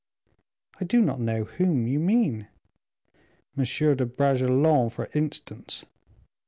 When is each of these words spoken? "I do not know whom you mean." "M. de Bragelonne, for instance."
"I 0.79 0.83
do 0.85 0.99
not 0.99 1.19
know 1.19 1.43
whom 1.43 1.85
you 1.87 1.99
mean." 1.99 2.47
"M. 3.55 3.63
de 3.65 4.05
Bragelonne, 4.07 4.89
for 4.89 5.07
instance." 5.13 5.85